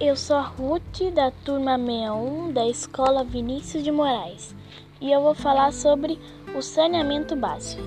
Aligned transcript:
eu 0.00 0.16
sou 0.16 0.36
a 0.36 0.40
Ruth, 0.40 1.12
da 1.14 1.30
turma 1.30 1.76
61 1.76 2.50
da 2.50 2.66
Escola 2.66 3.22
Vinícius 3.22 3.84
de 3.84 3.92
Moraes 3.92 4.56
e 5.02 5.12
eu 5.12 5.20
vou 5.20 5.34
falar 5.34 5.70
sobre 5.70 6.18
o 6.56 6.62
saneamento 6.62 7.36
básico. 7.36 7.82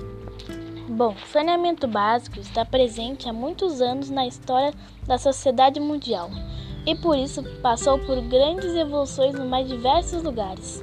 Bom, 0.88 1.16
saneamento 1.26 1.88
básico 1.88 2.38
está 2.38 2.64
presente 2.64 3.28
há 3.28 3.32
muitos 3.32 3.80
anos 3.80 4.08
na 4.08 4.24
história 4.24 4.72
da 5.04 5.18
sociedade 5.18 5.80
mundial 5.80 6.30
e 6.86 6.94
por 6.94 7.18
isso 7.18 7.42
passou 7.60 7.98
por 7.98 8.20
grandes 8.20 8.76
evoluções 8.76 9.34
nos 9.34 9.48
mais 9.48 9.66
diversos 9.66 10.22
lugares. 10.22 10.80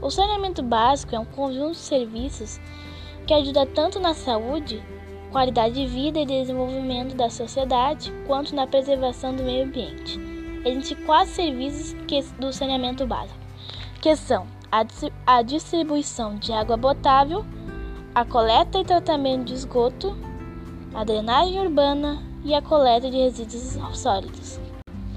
O 0.00 0.08
saneamento 0.08 0.62
básico 0.62 1.16
é 1.16 1.18
um 1.18 1.24
conjunto 1.24 1.72
de 1.72 1.78
serviços 1.78 2.60
que 3.26 3.34
ajuda 3.34 3.66
tanto 3.66 3.98
na 3.98 4.14
saúde, 4.14 4.80
qualidade 5.32 5.74
de 5.74 5.86
vida 5.86 6.20
e 6.20 6.26
desenvolvimento 6.26 7.16
da 7.16 7.30
sociedade, 7.30 8.12
quanto 8.26 8.54
na 8.54 8.66
preservação 8.66 9.34
do 9.34 9.42
meio 9.42 9.64
ambiente. 9.64 10.20
Existem 10.64 10.98
quatro 11.06 11.32
serviços 11.32 11.94
do 12.38 12.52
saneamento 12.52 13.06
básico, 13.06 13.40
que 14.00 14.14
são 14.14 14.46
a 15.26 15.42
distribuição 15.42 16.36
de 16.36 16.52
água 16.52 16.78
potável, 16.78 17.44
a 18.14 18.24
coleta 18.24 18.78
e 18.78 18.84
tratamento 18.84 19.46
de 19.46 19.54
esgoto, 19.54 20.16
a 20.94 21.02
drenagem 21.02 21.60
urbana 21.60 22.22
e 22.44 22.54
a 22.54 22.62
coleta 22.62 23.10
de 23.10 23.16
resíduos 23.16 23.78
sólidos. 23.98 24.60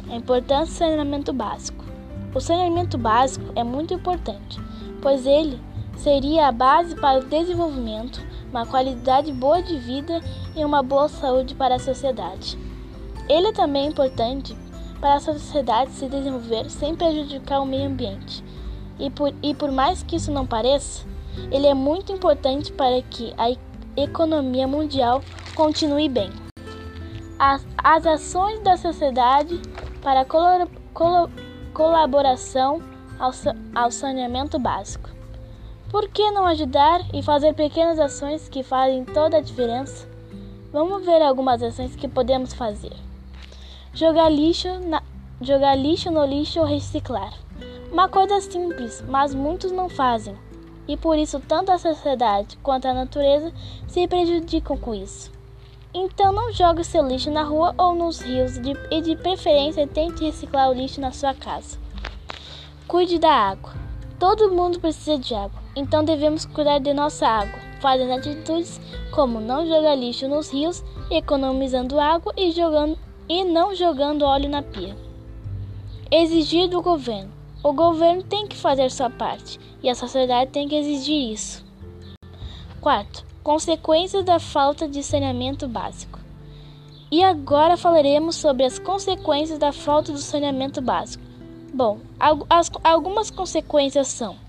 A 0.09 0.15
importância 0.15 0.85
do 0.85 0.91
saneamento 0.91 1.33
básico. 1.33 1.83
O 2.33 2.39
saneamento 2.39 2.97
básico 2.97 3.45
é 3.55 3.63
muito 3.63 3.93
importante, 3.93 4.59
pois 5.01 5.25
ele 5.25 5.59
seria 5.97 6.47
a 6.47 6.51
base 6.51 6.95
para 6.95 7.19
o 7.19 7.25
desenvolvimento, 7.25 8.21
uma 8.49 8.65
qualidade 8.65 9.31
boa 9.31 9.61
de 9.61 9.77
vida 9.77 10.21
e 10.55 10.63
uma 10.63 10.81
boa 10.81 11.07
saúde 11.07 11.55
para 11.55 11.75
a 11.75 11.79
sociedade. 11.79 12.57
Ele 13.27 13.47
é 13.47 13.53
também 13.53 13.87
importante 13.87 14.55
para 14.99 15.15
a 15.15 15.19
sociedade 15.19 15.91
se 15.91 16.07
desenvolver 16.07 16.69
sem 16.69 16.95
prejudicar 16.95 17.61
o 17.61 17.65
meio 17.65 17.87
ambiente. 17.87 18.43
E 18.99 19.09
por, 19.09 19.33
e 19.43 19.53
por 19.53 19.71
mais 19.71 20.03
que 20.03 20.15
isso 20.15 20.31
não 20.31 20.45
pareça, 20.45 21.05
ele 21.51 21.67
é 21.67 21.73
muito 21.73 22.11
importante 22.11 22.71
para 22.71 23.01
que 23.01 23.33
a 23.37 23.55
economia 23.99 24.67
mundial 24.67 25.21
continue 25.53 26.07
bem. 26.07 26.31
As, 27.37 27.65
as 27.83 28.05
ações 28.05 28.61
da 28.61 28.77
sociedade 28.77 29.61
para 30.01 30.21
a 30.21 30.25
colo, 30.25 30.69
colo, 30.93 31.29
colaboração 31.73 32.81
ao, 33.19 33.31
ao 33.73 33.91
saneamento 33.91 34.57
básico. 34.57 35.14
Por 35.89 36.09
que 36.09 36.31
não 36.31 36.45
ajudar 36.45 37.01
e 37.13 37.21
fazer 37.21 37.53
pequenas 37.53 37.99
ações 37.99 38.49
que 38.49 38.63
fazem 38.63 39.05
toda 39.05 39.37
a 39.37 39.41
diferença? 39.41 40.07
Vamos 40.71 41.05
ver 41.05 41.21
algumas 41.21 41.61
ações 41.63 41.95
que 41.95 42.07
podemos 42.07 42.53
fazer 42.53 42.93
jogar 43.95 44.29
lixo, 44.29 44.67
na, 44.81 45.01
jogar 45.41 45.73
lixo 45.75 46.11
no 46.11 46.25
lixo 46.25 46.59
ou 46.59 46.65
reciclar. 46.65 47.33
Uma 47.89 48.09
coisa 48.09 48.41
simples, 48.41 49.01
mas 49.07 49.33
muitos 49.33 49.71
não 49.71 49.87
fazem. 49.87 50.35
E 50.85 50.97
por 50.97 51.17
isso 51.17 51.39
tanto 51.39 51.71
a 51.71 51.79
sociedade 51.79 52.57
quanto 52.57 52.87
a 52.87 52.93
natureza 52.93 53.53
se 53.87 54.05
prejudicam 54.05 54.77
com 54.77 54.93
isso. 54.93 55.31
Então 55.93 56.33
não 56.33 56.51
jogue 56.51 56.83
seu 56.83 57.07
lixo 57.07 57.31
na 57.31 57.43
rua 57.43 57.73
ou 57.77 57.95
nos 57.95 58.19
rios 58.19 58.59
de, 58.59 58.73
e 58.91 59.01
de 59.01 59.15
preferência 59.15 59.87
tente 59.87 60.25
reciclar 60.25 60.69
o 60.69 60.73
lixo 60.73 60.99
na 60.99 61.13
sua 61.13 61.33
casa. 61.33 61.79
Cuide 62.85 63.17
da 63.17 63.31
água. 63.31 63.73
Todo 64.19 64.51
mundo 64.51 64.79
precisa 64.79 65.17
de 65.17 65.33
água, 65.33 65.61
então 65.75 66.03
devemos 66.03 66.45
cuidar 66.45 66.79
de 66.79 66.93
nossa 66.93 67.27
água, 67.27 67.59
fazendo 67.81 68.13
atitudes 68.13 68.79
como 69.11 69.39
não 69.39 69.67
jogar 69.67 69.95
lixo 69.95 70.27
nos 70.27 70.51
rios, 70.51 70.83
economizando 71.11 71.99
água 71.99 72.33
e 72.37 72.51
jogando 72.51 72.97
e 73.27 73.43
não 73.43 73.75
jogando 73.75 74.23
óleo 74.23 74.49
na 74.49 74.61
pia. 74.61 74.95
Exigir 76.09 76.69
do 76.69 76.81
governo. 76.81 77.31
O 77.63 77.73
governo 77.73 78.23
tem 78.23 78.47
que 78.47 78.55
fazer 78.55 78.91
sua 78.91 79.09
parte 79.09 79.59
e 79.81 79.89
a 79.89 79.95
sociedade 79.95 80.51
tem 80.51 80.67
que 80.67 80.75
exigir 80.75 81.31
isso. 81.31 81.65
Quarto, 82.79 83.25
consequências 83.43 84.23
da 84.23 84.39
falta 84.39 84.87
de 84.87 85.01
saneamento 85.03 85.67
básico. 85.67 86.19
E 87.11 87.23
agora 87.23 87.75
falaremos 87.75 88.35
sobre 88.35 88.63
as 88.63 88.77
consequências 88.77 89.57
da 89.57 89.71
falta 89.71 90.11
do 90.11 90.19
saneamento 90.19 90.81
básico. 90.81 91.23
Bom, 91.73 91.99
as, 92.49 92.71
algumas 92.83 93.29
consequências 93.31 94.07
são 94.07 94.44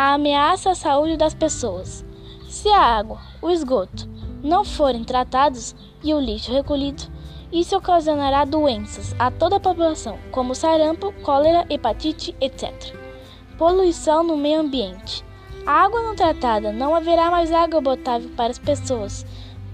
a 0.00 0.14
ameaça 0.14 0.70
à 0.70 0.74
saúde 0.74 1.18
das 1.18 1.34
pessoas. 1.34 2.06
Se 2.48 2.70
a 2.70 2.80
água, 2.80 3.20
o 3.42 3.50
esgoto 3.50 4.08
não 4.42 4.64
forem 4.64 5.04
tratados 5.04 5.76
e 6.02 6.14
o 6.14 6.18
lixo 6.18 6.50
recolhido, 6.50 7.02
isso 7.52 7.76
ocasionará 7.76 8.46
doenças 8.46 9.14
a 9.18 9.30
toda 9.30 9.56
a 9.56 9.60
população, 9.60 10.18
como 10.30 10.54
sarampo, 10.54 11.12
cólera, 11.20 11.66
hepatite, 11.68 12.34
etc. 12.40 12.72
Poluição 13.58 14.22
no 14.22 14.38
meio 14.38 14.60
ambiente. 14.60 15.22
A 15.66 15.84
água 15.84 16.00
não 16.00 16.16
tratada 16.16 16.72
não 16.72 16.94
haverá 16.94 17.30
mais 17.30 17.52
água 17.52 17.82
potável 17.82 18.30
para 18.30 18.52
as 18.52 18.58
pessoas, 18.58 19.26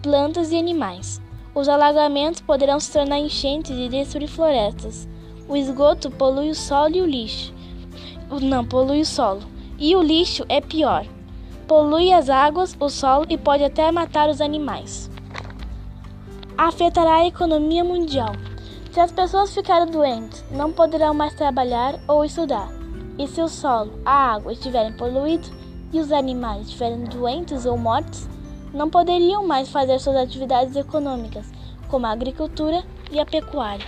plantas 0.03 0.51
e 0.51 0.59
animais. 0.59 1.23
Os 1.55 1.69
alagamentos 1.69 2.41
poderão 2.41 2.81
se 2.81 2.93
tornar 2.93 3.21
enchentes 3.21 3.71
e 3.71 3.89
destruir 3.89 4.27
florestas. 4.27 5.09
O 5.49 5.57
esgoto 5.57 6.11
polui 6.11 6.51
o 6.51 6.55
solo 6.55 6.97
e 6.97 7.01
o 7.01 7.07
lixo. 7.07 7.55
Não 8.43 8.65
polui 8.65 9.03
o 9.03 9.07
solo. 9.07 9.55
E 9.79 9.95
o 9.95 10.03
lixo 10.03 10.45
é 10.49 10.61
pior. 10.61 11.07
Polui 11.67 12.13
as 12.13 12.31
águas, 12.31 12.77
o 12.79 12.89
solo 12.89 13.27
e 13.29 13.37
pode 13.37 13.65
até 13.65 13.91
matar 13.91 14.29
os 14.29 14.41
animais 14.41 15.11
afetará 16.57 17.17
a 17.17 17.27
economia 17.27 17.85
mundial. 17.85 18.33
Se 18.91 18.99
as 18.99 19.13
pessoas 19.13 19.53
ficarem 19.53 19.91
doentes, 19.91 20.43
não 20.51 20.73
poderão 20.73 21.13
mais 21.13 21.35
trabalhar 21.35 22.01
ou 22.09 22.25
estudar. 22.25 22.69
E 23.19 23.29
se 23.29 23.41
o 23.43 23.49
solo, 23.49 24.01
a 24.05 24.35
água 24.35 24.53
estiverem 24.53 24.93
poluídos 24.95 25.53
e 25.93 26.01
os 26.01 26.11
animais 26.11 26.67
estiverem 26.67 27.05
doentes 27.05 27.67
ou 27.67 27.77
mortos, 27.77 28.27
não 28.73 28.89
poderiam 28.89 29.47
mais 29.47 29.69
fazer 29.69 29.99
suas 29.99 30.17
atividades 30.17 30.77
econômicas, 30.77 31.47
como 31.89 32.07
a 32.07 32.11
agricultura 32.11 32.83
e 33.11 33.21
a 33.21 33.27
pecuária. 33.27 33.87